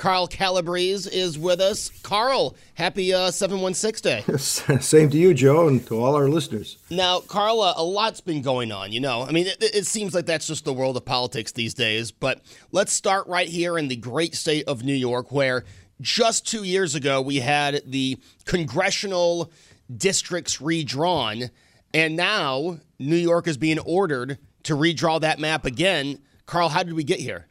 [0.00, 1.90] Carl Calabrese is with us.
[2.02, 4.38] Carl, happy uh, 716 Day.
[4.38, 6.78] Same to you, Joe, and to all our listeners.
[6.88, 9.26] Now, Carl, uh, a lot's been going on, you know.
[9.26, 12.12] I mean, it, it, seems like that's just the world of politics these days.
[12.12, 12.40] But
[12.72, 15.66] let's start right here in the great state of New York, where
[16.00, 19.52] just two years ago we had the congressional
[19.94, 21.50] districts redrawn.
[21.92, 26.22] And now New York is being ordered to redraw that map again.
[26.46, 27.49] Carl, how did we get here?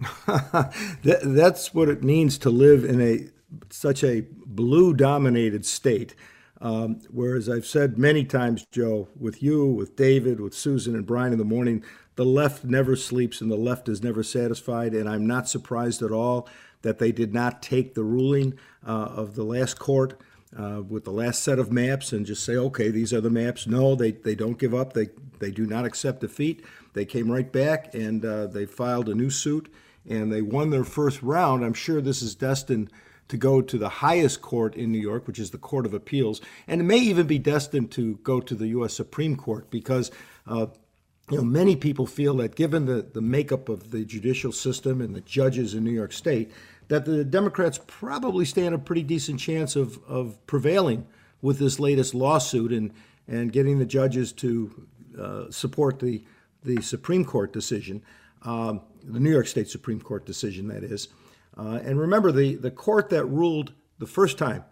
[0.26, 3.28] that, that's what it means to live in a
[3.70, 6.14] such a blue dominated state.
[6.60, 11.32] Um, whereas I've said many times, Joe, with you, with David, with Susan and Brian
[11.32, 11.84] in the morning,
[12.16, 14.92] the left never sleeps and the left is never satisfied.
[14.92, 16.48] And I'm not surprised at all
[16.82, 18.54] that they did not take the ruling
[18.86, 20.20] uh, of the last court
[20.56, 23.66] uh, with the last set of maps and just say, okay, these are the maps.
[23.66, 24.94] No, they, they don't give up.
[24.94, 25.08] They,
[25.38, 26.64] they do not accept defeat.
[26.94, 29.72] They came right back and uh, they filed a new suit
[30.08, 31.64] and they won their first round.
[31.64, 32.90] I'm sure this is destined
[33.28, 36.40] to go to the highest court in New York, which is the Court of Appeals,
[36.66, 38.94] and it may even be destined to go to the U.S.
[38.94, 40.10] Supreme Court because.
[40.46, 40.66] Uh,
[41.30, 45.14] you know, many people feel that given the, the makeup of the judicial system and
[45.14, 46.50] the judges in New York State,
[46.88, 51.06] that the Democrats probably stand a pretty decent chance of, of prevailing
[51.42, 52.92] with this latest lawsuit and,
[53.26, 54.86] and getting the judges to
[55.18, 56.24] uh, support the,
[56.64, 58.02] the Supreme Court decision.
[58.42, 61.08] Um, the New York State Supreme Court decision, that is.
[61.56, 64.64] Uh, and remember, the, the court that ruled the first time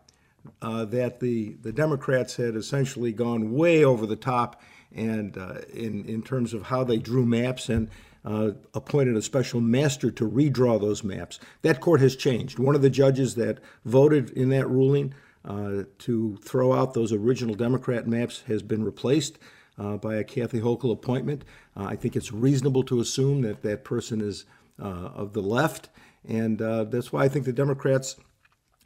[0.63, 4.61] uh, that the, the Democrats had essentially gone way over the top
[4.95, 7.91] and uh, in, in terms of how they drew maps and
[8.25, 11.39] uh, appointed a special master to redraw those maps.
[11.63, 12.59] That court has changed.
[12.59, 15.15] One of the judges that voted in that ruling
[15.45, 19.39] uh, to throw out those original Democrat maps has been replaced
[19.79, 21.45] uh, by a Kathy Hochul appointment.
[21.77, 24.45] Uh, I think it's reasonable to assume that that person is
[24.81, 25.89] uh, of the left,
[26.29, 28.17] and uh, that's why I think the Democrats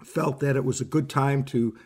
[0.04, 1.76] felt that it was a good time to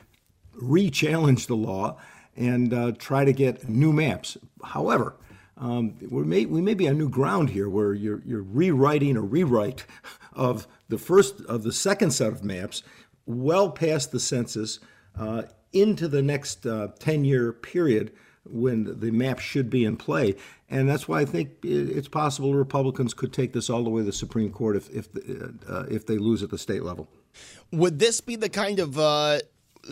[0.54, 1.98] re challenge the law
[2.36, 4.36] and uh, try to get new maps.
[4.62, 5.16] However,
[5.56, 9.20] um, we may we may be on new ground here, where you're you're rewriting a
[9.20, 9.84] rewrite
[10.32, 12.82] of the first of the second set of maps,
[13.26, 14.80] well past the census,
[15.18, 15.42] uh,
[15.72, 18.12] into the next uh, ten year period
[18.44, 20.36] when the map should be in play.
[20.68, 24.06] And that's why I think it's possible Republicans could take this all the way to
[24.06, 25.08] the Supreme Court if if
[25.68, 27.08] uh, if they lose at the state level.
[27.72, 29.40] Would this be the kind of uh,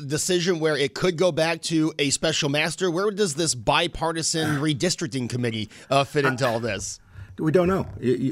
[0.07, 2.91] decision where it could go back to a special master?
[2.91, 7.01] Where does this bipartisan redistricting committee uh, fit into all this?
[7.39, 7.87] We don't know.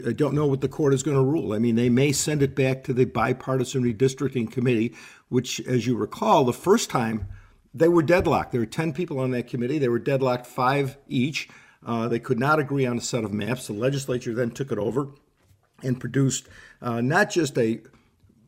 [0.07, 1.55] I don't know what the court is going to rule.
[1.55, 4.95] I mean, they may send it back to the bipartisan redistricting committee,
[5.31, 7.27] which, as you recall, the first time
[7.73, 8.53] they were deadlocked.
[8.53, 9.79] There were 10 people on that committee.
[9.79, 11.49] They were deadlocked, five each.
[11.85, 13.67] Uh, they could not agree on a set of maps.
[13.67, 15.09] The legislature then took it over
[15.83, 16.49] and produced
[16.83, 17.81] uh, not just a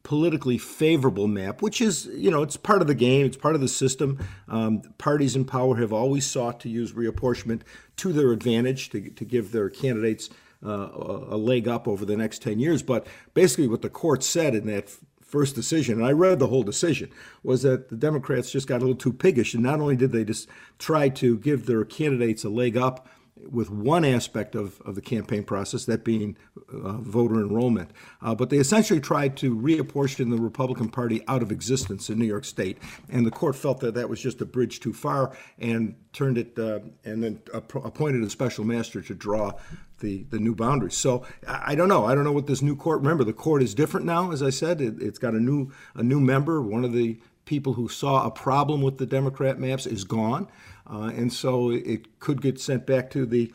[0.02, 3.60] politically favorable map, which is, you know, it's part of the game, it's part of
[3.60, 4.19] the system.
[4.48, 7.62] Um, parties in power have always sought to use reapportionment
[7.98, 10.28] to their advantage to, to give their candidates
[10.64, 10.88] uh,
[11.28, 12.82] a, leg up over the next 10 years.
[12.82, 14.90] But basically, what the court said in that
[15.32, 17.11] first decision, and I read the whole decision,
[17.43, 19.55] was that the Democrats just got a little too piggish.
[19.55, 20.46] And not only did they just
[20.79, 23.08] try to give their candidates a leg up
[23.50, 26.36] with one aspect of, of the campaign process, that being
[26.72, 27.90] uh, voter enrollment.
[28.20, 32.26] Uh, but they essentially tried to reapportion the Republican Party out of existence in New
[32.26, 32.78] York State.
[33.08, 36.58] And the court felt that that was just a bridge too far and turned it,
[36.58, 39.52] uh, and then appointed a special master to draw
[40.00, 40.96] the, the new boundaries.
[40.96, 42.04] So I, I, don't know.
[42.04, 43.00] I don't know what this new court.
[43.00, 44.32] Remember, the court is different now.
[44.32, 46.60] As I said, it, has got a new a new member.
[46.60, 50.48] One of the people who saw a problem with the Democrat maps is gone.
[50.87, 53.52] Uh, and so it could get sent back to the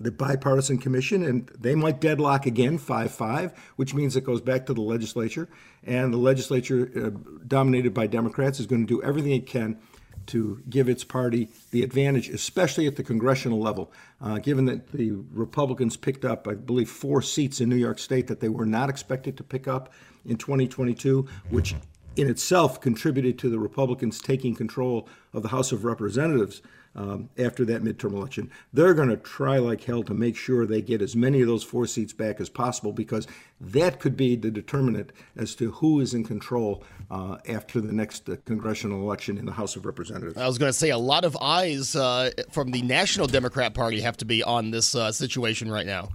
[0.00, 4.66] the bipartisan commission, and they might deadlock again 5 5, which means it goes back
[4.66, 5.48] to the legislature.
[5.84, 9.78] And the legislature, uh, dominated by Democrats, is going to do everything it can
[10.26, 13.90] to give its party the advantage, especially at the congressional level.
[14.20, 18.26] Uh, given that the Republicans picked up, I believe, four seats in New York State
[18.26, 19.92] that they were not expected to pick up
[20.24, 21.74] in 2022, which
[22.18, 26.62] in itself contributed to the Republicans taking control of the House of Representatives
[26.96, 28.50] um, after that midterm election.
[28.72, 31.62] They're going to try like hell to make sure they get as many of those
[31.62, 33.28] four seats back as possible because
[33.60, 38.28] that could be the determinant as to who is in control uh, after the next
[38.28, 40.36] uh, congressional election in the House of Representatives.
[40.36, 44.00] I was going to say a lot of eyes uh, from the National Democrat Party
[44.00, 46.08] have to be on this uh, situation right now.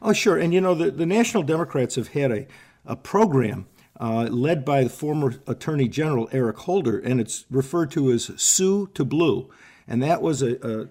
[0.00, 0.38] Oh, sure.
[0.38, 2.46] And you know, the, the National Democrats have had a,
[2.86, 3.66] a program
[4.02, 8.88] uh, led by the former Attorney General Eric Holder, and it's referred to as Sue
[8.94, 9.48] to Blue.
[9.86, 10.88] And that was a, a,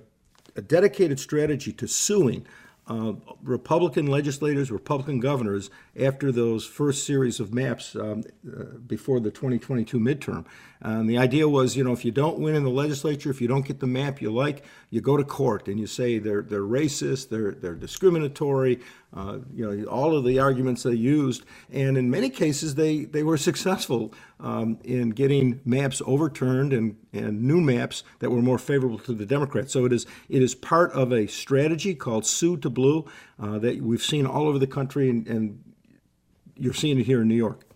[0.55, 2.47] a dedicated strategy to suing
[2.87, 3.13] uh,
[3.43, 5.69] Republican legislators, Republican governors,
[5.99, 10.45] after those first series of maps um, uh, before the 2022 midterm.
[10.81, 13.47] And the idea was, you know, if you don't win in the legislature, if you
[13.47, 16.61] don't get the map you like, you go to court and you say they're they're
[16.61, 18.79] racist, they're they're discriminatory,
[19.13, 23.23] uh, you know, all of the arguments they used, and in many cases they they
[23.23, 28.99] were successful um, in getting maps overturned and and new maps that were more favorable
[28.99, 29.73] to the Democrats.
[29.73, 33.05] So it is it is part of a strategy called Sue to Blue
[33.39, 35.63] uh, that we've seen all over the country and, and
[36.55, 37.70] you're seeing it here in New York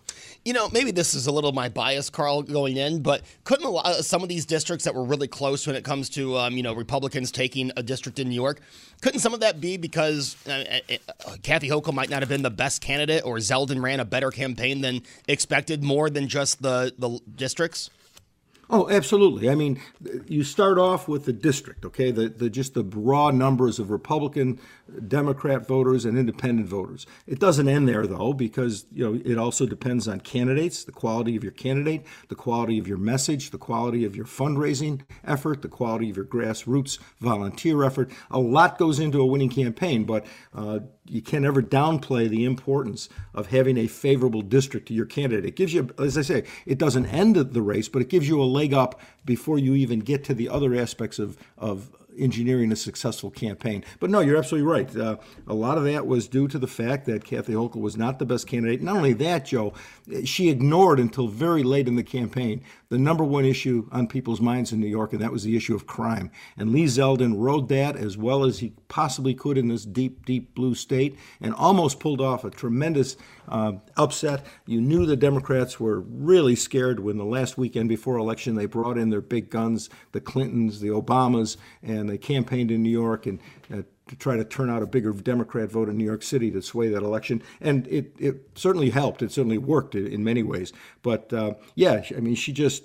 [0.46, 4.04] you know, maybe this is a little my bias, Carl, going in, but couldn't lot,
[4.04, 6.72] some of these districts that were really close when it comes to, um, you know,
[6.72, 8.60] Republicans taking a district in New York,
[9.02, 10.94] couldn't some of that be because uh, uh,
[11.26, 14.30] uh, Kathy Hochul might not have been the best candidate or Zeldin ran a better
[14.30, 17.90] campaign than expected more than just the, the districts?
[18.68, 19.48] Oh, absolutely.
[19.48, 19.80] I mean,
[20.26, 22.10] you start off with the district, okay?
[22.10, 24.58] The, the just the raw numbers of Republican,
[25.06, 27.06] Democrat voters and independent voters.
[27.28, 31.36] It doesn't end there though, because you know it also depends on candidates, the quality
[31.36, 35.68] of your candidate, the quality of your message, the quality of your fundraising effort, the
[35.68, 38.10] quality of your grassroots volunteer effort.
[38.30, 43.08] A lot goes into a winning campaign, but uh, you can never downplay the importance
[43.34, 45.44] of having a favorable district to your candidate.
[45.44, 48.40] It gives you, as I say, it doesn't end the race, but it gives you
[48.40, 52.76] a leg up before you even get to the other aspects of, of engineering a
[52.76, 53.84] successful campaign.
[54.00, 54.96] But no, you're absolutely right.
[54.96, 55.16] Uh,
[55.46, 58.26] a lot of that was due to the fact that Kathy Hochul was not the
[58.26, 58.82] best candidate.
[58.82, 59.74] Not only that, Joe,
[60.24, 64.72] she ignored until very late in the campaign the number one issue on people's minds
[64.72, 66.30] in New York, and that was the issue of crime.
[66.56, 70.54] And Lee Zeldin rode that as well as he possibly could in this deep, deep
[70.54, 73.16] blue state and almost pulled off a tremendous
[73.48, 74.44] uh, upset.
[74.66, 78.98] You knew the Democrats were really scared when the last weekend before election they brought
[78.98, 83.40] in their big guns, the Clintons, the Obamas, and they campaigned in New York and
[83.72, 86.62] uh, to try to turn out a bigger Democrat vote in New York City to
[86.62, 87.42] sway that election.
[87.60, 89.22] And it, it certainly helped.
[89.22, 90.72] It certainly worked in many ways.
[91.02, 92.84] But uh, yeah, I mean, she just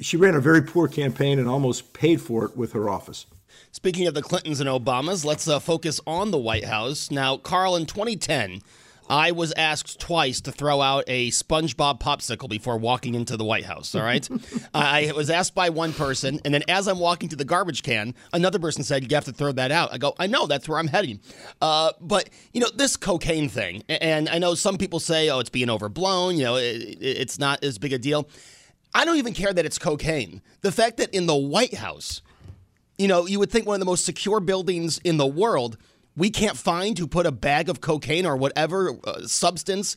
[0.00, 3.26] she ran a very poor campaign and almost paid for it with her office.
[3.72, 7.10] Speaking of the Clintons and Obamas, let's uh, focus on the White House.
[7.10, 8.62] Now, Carl, in 2010,
[9.10, 13.64] I was asked twice to throw out a SpongeBob popsicle before walking into the White
[13.64, 13.92] House.
[13.96, 14.26] All right.
[14.74, 18.14] I was asked by one person, and then as I'm walking to the garbage can,
[18.32, 19.92] another person said, You have to throw that out.
[19.92, 21.18] I go, I know, that's where I'm heading.
[21.60, 25.50] Uh, but, you know, this cocaine thing, and I know some people say, Oh, it's
[25.50, 26.36] being overblown.
[26.36, 28.28] You know, it, it's not as big a deal.
[28.94, 30.40] I don't even care that it's cocaine.
[30.60, 32.22] The fact that in the White House,
[32.96, 35.78] you know, you would think one of the most secure buildings in the world
[36.16, 39.96] we can't find who put a bag of cocaine or whatever uh, substance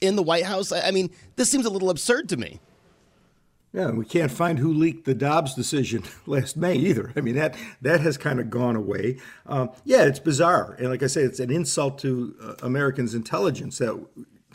[0.00, 0.72] in the White House?
[0.72, 2.60] I mean, this seems a little absurd to me.
[3.72, 7.12] Yeah, we can't find who leaked the Dobbs decision last May either.
[7.14, 9.18] I mean, that that has kind of gone away.
[9.44, 13.76] Um, yeah, it's bizarre, and like I say, it's an insult to uh, Americans' intelligence
[13.78, 14.02] that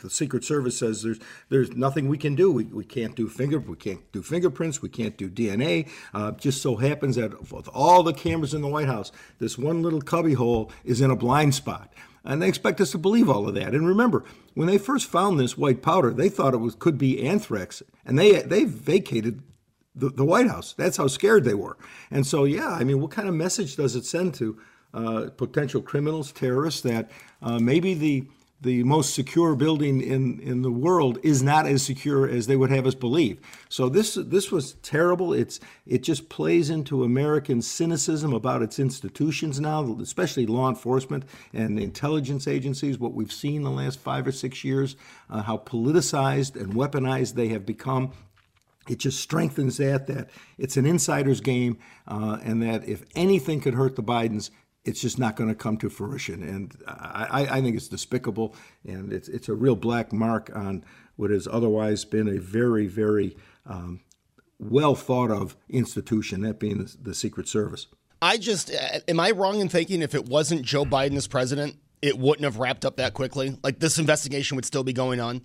[0.02, 1.18] the Secret Service says there's
[1.48, 2.52] there's nothing we can do.
[2.52, 4.82] We, we can't do finger we can't do fingerprints.
[4.82, 5.88] We can't do DNA.
[6.12, 9.82] Uh, just so happens that with all the cameras in the White House, this one
[9.82, 11.92] little cubbyhole is in a blind spot.
[12.24, 13.74] And they expect us to believe all of that.
[13.74, 17.26] And remember, when they first found this white powder, they thought it was could be
[17.26, 19.42] anthrax, and they they vacated
[19.94, 20.72] the, the White House.
[20.72, 21.76] That's how scared they were.
[22.10, 24.58] And so, yeah, I mean, what kind of message does it send to
[24.94, 28.26] uh, potential criminals, terrorists, that uh, maybe the
[28.62, 32.70] the most secure building in, in the world is not as secure as they would
[32.70, 33.40] have us believe.
[33.68, 35.32] So this this was terrible.
[35.32, 41.78] It's it just plays into American cynicism about its institutions now, especially law enforcement and
[41.78, 42.98] intelligence agencies.
[42.98, 44.96] What we've seen the last five or six years,
[45.28, 48.12] uh, how politicized and weaponized they have become.
[48.88, 50.28] It just strengthens that that
[50.58, 54.50] it's an insider's game, uh, and that if anything could hurt the Bidens,
[54.84, 56.42] it's just not going to come to fruition.
[56.42, 60.84] And I, I, think it's despicable, and it's it's a real black mark on
[61.16, 63.36] what has otherwise been a very, very
[63.66, 64.00] um,
[64.58, 67.86] well thought of institution, that being the, the Secret Service.
[68.20, 71.76] I just uh, am I wrong in thinking if it wasn't Joe Biden as president,
[72.00, 73.56] it wouldn't have wrapped up that quickly?
[73.62, 75.42] Like this investigation would still be going on?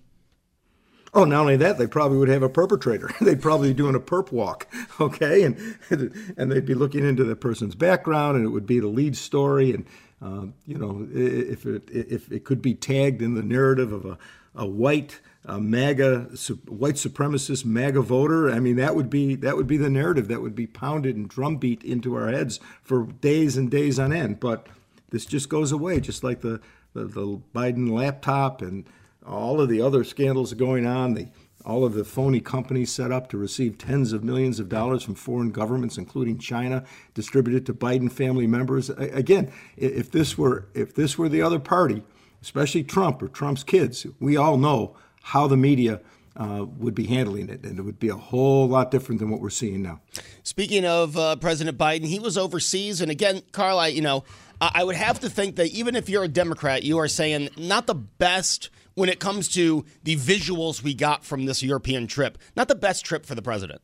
[1.13, 3.09] Oh, not only that, they probably would have a perpetrator.
[3.21, 4.67] they'd probably be doing a perp walk,
[4.99, 5.77] okay, and
[6.37, 9.73] and they'd be looking into the person's background, and it would be the lead story,
[9.73, 9.85] and
[10.21, 14.17] uh, you know, if it if it could be tagged in the narrative of a
[14.55, 16.29] a white a MAGA
[16.67, 18.51] white supremacist MAGA voter.
[18.51, 21.29] I mean, that would be that would be the narrative that would be pounded and
[21.29, 24.41] drumbeat into our heads for days and days on end.
[24.41, 24.67] But
[25.09, 26.59] this just goes away, just like the
[26.93, 28.85] the, the Biden laptop and
[29.27, 31.27] all of the other scandals going on, the
[31.65, 35.15] all of the phony companies set up to receive tens of millions of dollars from
[35.15, 38.89] foreign governments, including China, distributed to Biden family members.
[38.89, 42.03] Again, if this were if this were the other party,
[42.41, 45.99] especially Trump or Trump's kids, we all know how the media
[46.37, 49.41] uh, would be handling it, and it would be a whole lot different than what
[49.41, 49.99] we're seeing now.
[50.43, 54.23] Speaking of uh, President Biden, he was overseas, and again, Carl, I, you know,
[54.61, 57.87] I would have to think that even if you're a Democrat, you are saying not
[57.87, 62.35] the best when it comes to the visuals we got from this European trip.
[62.55, 63.81] Not the best trip for the president.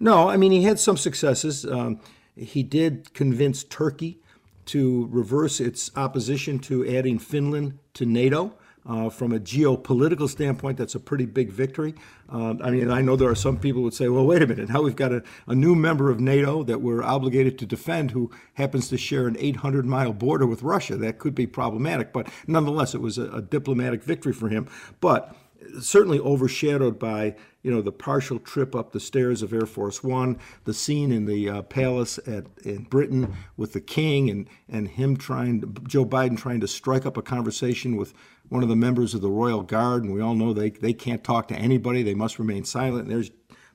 [0.00, 1.66] No, I mean, he had some successes.
[1.66, 2.00] Um,
[2.34, 4.18] he did convince Turkey
[4.64, 8.54] to reverse its opposition to adding Finland to NATO.
[8.88, 11.94] Uh, from a geopolitical standpoint, that's a pretty big victory.
[12.32, 14.46] Uh, I mean, I know there are some people who would say, well, wait a
[14.46, 18.12] minute, now we've got a, a new member of NATO that we're obligated to defend
[18.12, 20.96] who happens to share an 800 mile border with Russia.
[20.96, 24.66] That could be problematic, but nonetheless, it was a, a diplomatic victory for him.
[25.02, 25.36] But
[25.80, 30.38] certainly overshadowed by you know the partial trip up the stairs of Air Force One,
[30.64, 35.16] the scene in the uh, palace at in Britain with the king, and and him
[35.16, 38.14] trying Joe Biden trying to strike up a conversation with
[38.50, 41.24] one of the members of the Royal Guard, and we all know they, they can't
[41.24, 43.04] talk to anybody, they must remain silent.
[43.04, 43.30] And there's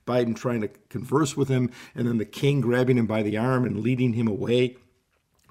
[0.05, 3.65] Biden trying to converse with him, and then the king grabbing him by the arm
[3.65, 4.77] and leading him away.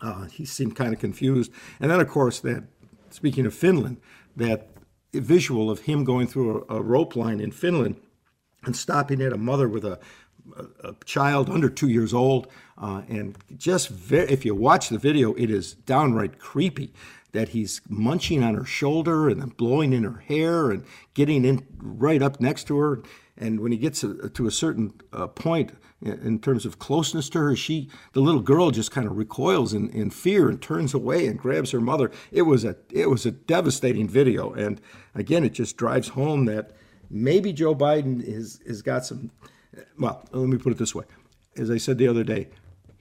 [0.01, 1.51] Uh, he seemed kind of confused.
[1.81, 2.65] And then, of course, that
[3.11, 3.97] speaking of Finland,
[4.37, 4.69] that
[5.13, 7.97] visual of him going through a, a rope line in Finland
[8.65, 9.99] and stopping at a mother with a,
[10.57, 12.47] a, a child under two years old.
[12.77, 16.93] Uh, and just if you watch the video, it is downright creepy
[17.35, 21.67] that he's munching on her shoulder and then blowing in her hair and getting in
[21.77, 23.03] right up next to her.
[23.37, 27.57] And when he gets to a certain uh, point in terms of closeness to her,
[27.57, 31.37] she, the little girl, just kind of recoils in, in fear and turns away and
[31.37, 32.13] grabs her mother.
[32.31, 34.81] It was a it was a devastating video, and
[35.17, 36.71] again, it just drives home that
[37.11, 39.33] maybe Joe Biden is has got some.
[39.99, 41.05] Well, let me put it this way:
[41.57, 42.51] as I said the other day,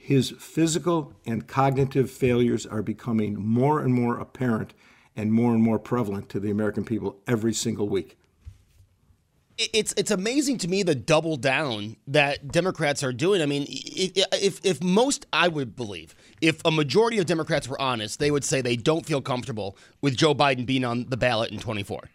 [0.03, 4.73] his physical and cognitive failures are becoming more and more apparent
[5.15, 8.17] and more and more prevalent to the American people every single week.
[9.57, 13.41] It's it's amazing to me the double down that Democrats are doing.
[13.41, 18.19] I mean, if if most I would believe, if a majority of Democrats were honest,
[18.19, 21.59] they would say they don't feel comfortable with Joe Biden being on the ballot in
[21.59, 22.09] 24.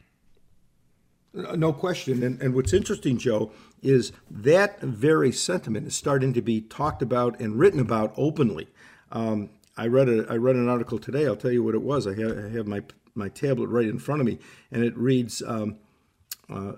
[1.34, 2.22] No question.
[2.22, 7.38] And, and what's interesting, Joe, is that very sentiment is starting to be talked about
[7.38, 8.68] and written about openly.
[9.12, 11.26] Um, I read a, I read an article today.
[11.26, 12.06] I'll tell you what it was.
[12.06, 12.82] I have, I have my
[13.14, 14.38] my tablet right in front of me,
[14.72, 15.76] and it reads: um,
[16.50, 16.72] uh,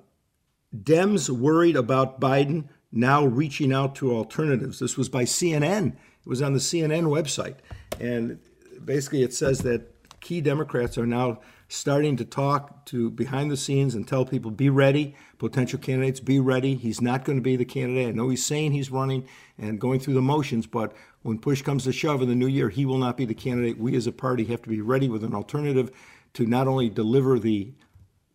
[0.76, 4.78] Dems worried about Biden now reaching out to alternatives.
[4.78, 5.92] This was by CNN.
[5.92, 7.56] It was on the CNN website,
[7.98, 8.38] and
[8.84, 11.40] basically it says that key Democrats are now
[11.72, 15.14] starting to talk to behind the scenes and tell people be ready.
[15.38, 16.74] Potential candidates be ready.
[16.74, 18.08] He's not going to be the candidate.
[18.08, 21.84] I know he's saying he's running and going through the motions but when push comes
[21.84, 23.78] to shove in the new year he will not be the candidate.
[23.78, 25.92] We as a party have to be ready with an alternative
[26.34, 27.72] to not only deliver the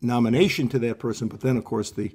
[0.02, 2.12] nomination to that person but then of course the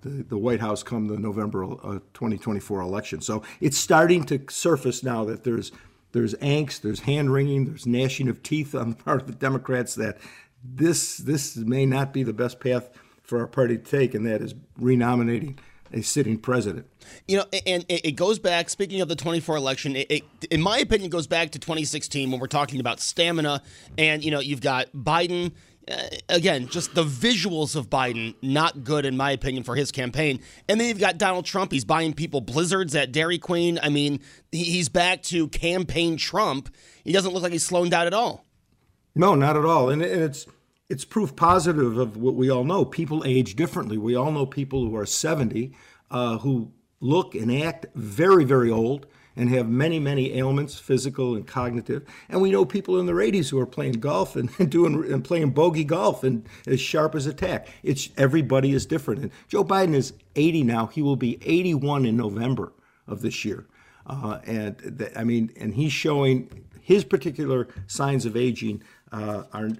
[0.00, 3.20] the, the White House come the November uh, 2024 election.
[3.22, 5.72] So it's starting to surface now that there's
[6.14, 9.96] there's angst, there's hand wringing, there's gnashing of teeth on the part of the Democrats
[9.96, 10.18] that
[10.64, 12.90] this this may not be the best path
[13.22, 15.58] for our party to take, and that is renominating
[15.92, 16.86] a sitting president.
[17.28, 20.78] You know, and it goes back, speaking of the 24 election, it, it, in my
[20.78, 23.62] opinion, goes back to 2016 when we're talking about stamina.
[23.96, 25.52] And, you know, you've got Biden.
[25.86, 25.96] Uh,
[26.30, 30.40] again, just the visuals of Biden, not good, in my opinion, for his campaign.
[30.66, 31.72] And then you've got Donald Trump.
[31.72, 33.78] He's buying people blizzards at Dairy Queen.
[33.82, 36.74] I mean, he's back to campaign Trump.
[37.04, 38.46] He doesn't look like he's slowing down at all.
[39.14, 39.90] No, not at all.
[39.90, 40.46] And, and it's
[40.88, 42.84] it's proof positive of what we all know.
[42.84, 43.96] People age differently.
[43.96, 45.72] We all know people who are 70
[46.10, 51.46] uh, who look and act very, very old and have many, many ailments, physical and
[51.46, 52.04] cognitive.
[52.28, 55.50] And we know people in their 80s who are playing golf and, doing and playing
[55.50, 57.66] bogey golf and as sharp as a tack.
[57.82, 59.22] It's everybody is different.
[59.22, 60.86] And Joe Biden is 80 now.
[60.86, 62.72] He will be 81 in November
[63.06, 63.66] of this year.
[64.06, 69.70] Uh, and th- I mean, and he's showing his particular signs of aging uh, are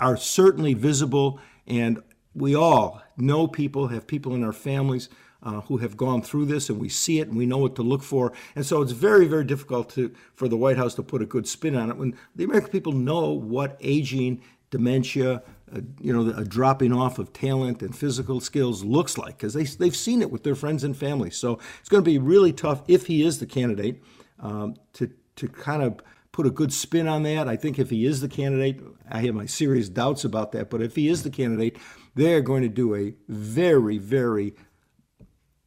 [0.00, 2.02] are certainly visible, and
[2.34, 5.08] we all know people, have people in our families
[5.42, 7.82] uh, who have gone through this, and we see it and we know what to
[7.82, 8.32] look for.
[8.54, 11.48] And so it's very, very difficult to, for the White House to put a good
[11.48, 15.42] spin on it when the American people know what aging, dementia,
[15.74, 19.64] uh, you know, a dropping off of talent and physical skills looks like because they,
[19.64, 21.30] they've seen it with their friends and family.
[21.30, 24.02] So it's going to be really tough if he is the candidate
[24.40, 26.00] um, to, to kind of
[26.32, 27.48] put a good spin on that.
[27.48, 30.82] I think if he is the candidate, I have my serious doubts about that, but
[30.82, 31.76] if he is the candidate,
[32.14, 34.54] they're going to do a very, very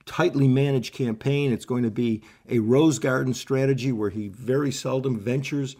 [0.06, 1.52] tightly managed campaign.
[1.52, 5.76] It's going to be a rose garden strategy where he very seldom ventures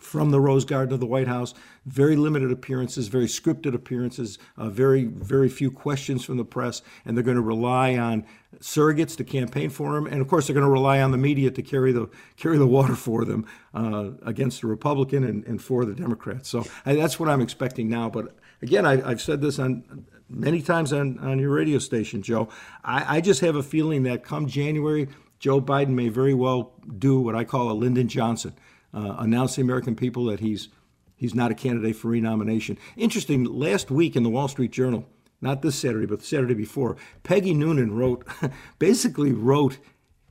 [0.00, 1.54] from the Rose Garden of the White House.
[1.86, 7.16] Very limited appearances, very scripted appearances, uh, very, very few questions from the press, and
[7.16, 8.24] they're going to rely on
[8.60, 11.50] surrogates to campaign for him, and of course they're going to rely on the media
[11.50, 15.84] to carry the carry the water for them uh, against the Republican and, and for
[15.84, 16.48] the Democrats.
[16.48, 18.08] So I, that's what I'm expecting now.
[18.08, 22.48] But again, I, have said this on many times on, on your radio station, Joe.
[22.82, 27.20] I, I just have a feeling that come January, Joe Biden may very well do
[27.20, 28.54] what I call a Lyndon Johnson
[28.94, 30.68] uh, announce the American people that he's
[31.16, 32.78] he's not a candidate for renomination.
[32.96, 33.44] Interesting.
[33.44, 35.06] Last week in the Wall Street Journal,
[35.40, 38.26] not this Saturday, but the Saturday before, Peggy Noonan wrote,
[38.78, 39.78] basically wrote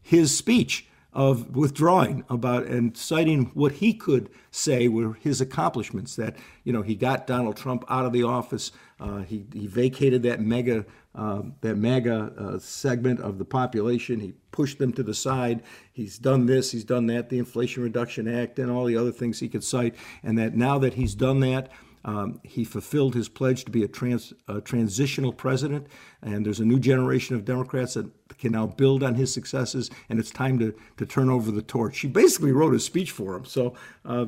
[0.01, 6.15] his speech of withdrawing about and citing what he could say were his accomplishments.
[6.15, 8.71] That you know he got Donald Trump out of the office.
[8.99, 14.19] Uh, he he vacated that mega uh, that MAGA uh, segment of the population.
[14.19, 15.62] He pushed them to the side.
[15.91, 16.71] He's done this.
[16.71, 17.30] He's done that.
[17.30, 19.95] The Inflation Reduction Act and all the other things he could cite.
[20.23, 21.69] And that now that he's done that.
[22.05, 25.87] Um, he fulfilled his pledge to be a, trans, a, transitional president,
[26.21, 30.19] and there's a new generation of Democrats that can now build on his successes, and
[30.19, 31.95] it's time to, to turn over the torch.
[31.95, 33.45] She basically wrote a speech for him.
[33.45, 34.25] So uh,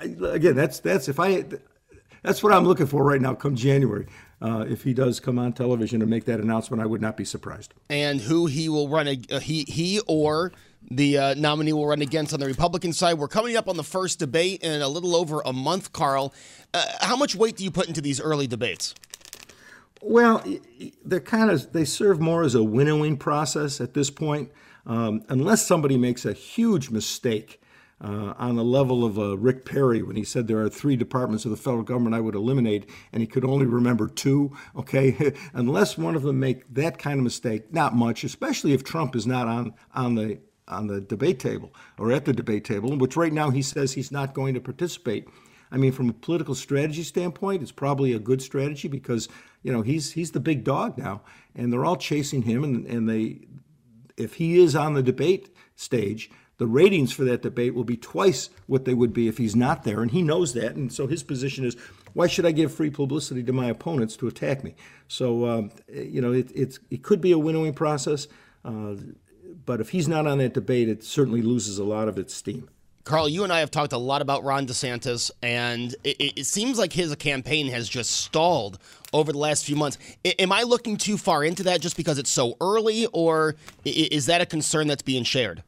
[0.00, 1.44] again, that's that's if I
[2.22, 3.34] that's what I'm looking for right now.
[3.34, 4.06] Come January,
[4.40, 7.24] uh, if he does come on television and make that announcement, I would not be
[7.24, 7.74] surprised.
[7.88, 10.52] And who he will run, uh, he he or
[10.96, 13.14] the uh, nominee will run against on the Republican side.
[13.14, 16.34] We're coming up on the first debate in a little over a month, Carl.
[16.74, 18.94] Uh, how much weight do you put into these early debates?
[20.00, 20.44] Well,
[21.04, 24.50] they're kind of they serve more as a winnowing process at this point,
[24.84, 27.58] um, unless somebody makes a huge mistake.
[28.04, 31.44] Uh, on the level of uh, Rick Perry when he said there are three departments
[31.44, 34.56] of the federal government I would eliminate, and he could only remember two.
[34.74, 39.14] Okay, unless one of them make that kind of mistake, not much, especially if Trump
[39.14, 40.40] is not on on the
[40.72, 44.12] on the debate table or at the debate table, which right now he says he's
[44.12, 45.28] not going to participate.
[45.70, 49.28] I mean, from a political strategy standpoint, it's probably a good strategy because
[49.62, 51.22] you know he's he's the big dog now,
[51.54, 53.40] and they're all chasing him, and, and they
[54.16, 58.50] if he is on the debate stage, the ratings for that debate will be twice
[58.66, 61.22] what they would be if he's not there, and he knows that, and so his
[61.22, 61.76] position is.
[62.14, 64.74] Why should I give free publicity to my opponents to attack me?
[65.08, 68.28] So, um, you know, it, it's, it could be a winnowing process,
[68.66, 68.96] uh,
[69.64, 72.68] but if he's not on that debate, it certainly loses a lot of its steam.
[73.04, 76.78] Carl, you and I have talked a lot about Ron DeSantis, and it, it, seems
[76.78, 78.78] like his campaign has just stalled
[79.12, 79.98] over the last few months.
[80.24, 84.26] I, am I looking too far into that just because it's so early, or is
[84.26, 85.64] that a concern that's being shared?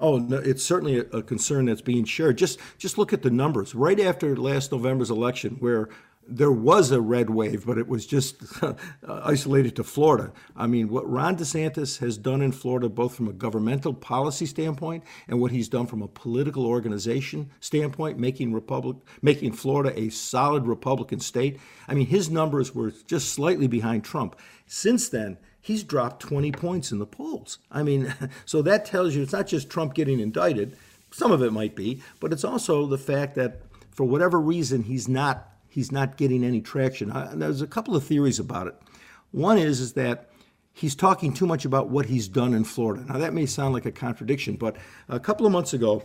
[0.00, 2.38] Oh, no, it's certainly a, a concern that's being shared.
[2.38, 3.74] Just just look at the numbers.
[3.74, 5.88] Right after last November's election, where
[6.30, 8.36] there was a red wave, but it was just
[9.08, 10.30] isolated to Florida.
[10.54, 15.04] I mean, what Ron DeSantis has done in Florida, both from a governmental policy standpoint
[15.26, 20.66] and what he's done from a political organization standpoint, making Republic, making Florida a solid
[20.66, 21.58] Republican state.
[21.88, 24.38] I mean, his numbers were just slightly behind Trump.
[24.66, 27.58] Since then, he's dropped 20 points in the polls.
[27.70, 28.14] I mean,
[28.44, 30.76] so that tells you it's not just Trump getting indicted.
[31.10, 35.08] Some of it might be, but it's also the fact that for whatever reason he's
[35.08, 37.12] not he's not getting any traction.
[37.12, 38.74] Uh, there's a couple of theories about it.
[39.30, 40.28] One is is that
[40.72, 43.04] he's talking too much about what he's done in Florida.
[43.06, 44.74] Now, that may sound like a contradiction, but
[45.08, 46.02] a couple of months ago,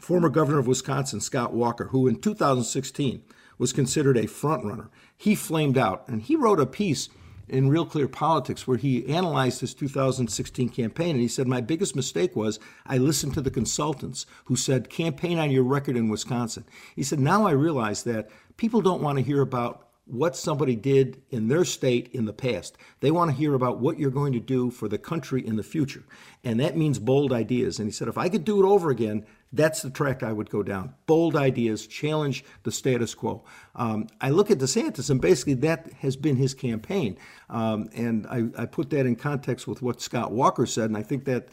[0.00, 3.22] former governor of Wisconsin, Scott Walker, who in 2016
[3.56, 7.08] was considered a frontrunner, he flamed out and he wrote a piece
[7.48, 11.96] in Real Clear Politics where he analyzed his 2016 campaign and he said, My biggest
[11.96, 16.64] mistake was I listened to the consultants who said, campaign on your record in Wisconsin.
[16.94, 21.20] He said, Now I realize that people don't want to hear about what somebody did
[21.30, 22.76] in their state in the past.
[23.00, 25.62] They want to hear about what you're going to do for the country in the
[25.62, 26.04] future.
[26.42, 27.78] And that means bold ideas.
[27.78, 30.50] And he said, if I could do it over again, that's the track I would
[30.50, 30.94] go down.
[31.06, 33.44] Bold ideas, challenge the status quo.
[33.74, 37.16] Um, I look at DeSantis, and basically that has been his campaign.
[37.48, 41.02] Um, and I, I put that in context with what Scott Walker said, and I
[41.02, 41.48] think that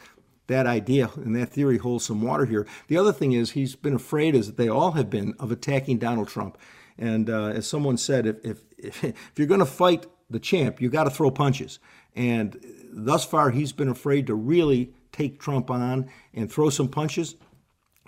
[0.46, 2.66] that idea and that theory holds some water here.
[2.88, 6.28] The other thing is he's been afraid, as they all have been, of attacking Donald
[6.28, 6.58] Trump.
[6.98, 10.88] And uh, as someone said, if, if, if you're going to fight the champ, you
[10.88, 11.78] got to throw punches.
[12.14, 12.58] And
[12.90, 17.36] thus far, he's been afraid to really take Trump on and throw some punches.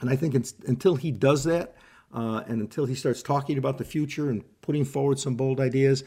[0.00, 0.34] And I think
[0.66, 1.74] until he does that,
[2.14, 6.04] uh, and until he starts talking about the future and putting forward some bold ideas,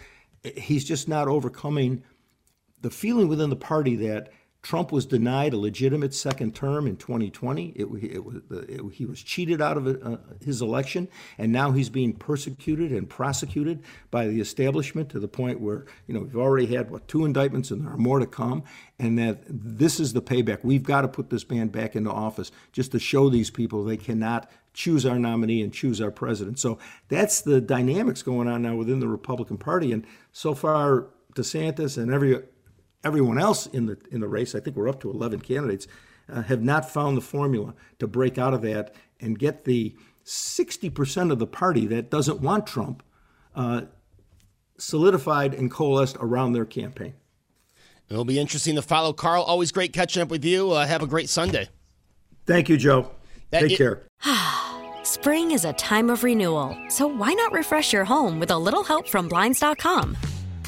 [0.56, 2.04] he's just not overcoming
[2.82, 7.70] the feeling within the party that Trump was denied a legitimate second term in 2020.
[7.70, 11.08] It, it, it, he was cheated out of uh, his election,
[11.40, 16.14] and now he's being persecuted and prosecuted by the establishment to the point where you
[16.14, 18.64] know we've already had what two indictments and there are more to come,
[19.00, 20.60] and that this is the payback.
[20.64, 23.98] We've got to put this man back into office just to show these people they
[23.98, 26.60] cannot choose our nominee and choose our president.
[26.60, 26.78] So
[27.10, 32.14] that's the dynamics going on now within the Republican Party, and so far DeSantis and
[32.14, 32.44] every
[33.04, 35.88] everyone else in the in the race, I think we're up to 11 candidates,
[36.32, 41.32] uh, have not found the formula to break out of that and get the 60%
[41.32, 43.04] of the party that doesn't want Trump
[43.56, 43.82] uh,
[44.78, 47.14] solidified and coalesced around their campaign.
[48.10, 49.14] It'll be interesting to follow.
[49.14, 50.72] Carl, always great catching up with you.
[50.72, 51.70] Uh, have a great Sunday.
[52.46, 53.12] Thank you, Joe.
[53.52, 54.04] That Take it- care.
[55.04, 58.84] Spring is a time of renewal, so why not refresh your home with a little
[58.84, 60.16] help from Blinds.com?